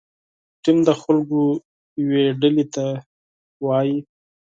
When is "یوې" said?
2.01-2.25